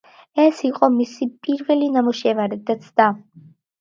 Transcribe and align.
ეს 0.43 0.61
იყო 0.69 0.87
მისი 0.93 1.27
პირველი 1.47 1.91
ნამუშევარი 1.99 2.59
და 2.71 2.81
ცდა. 2.87 3.11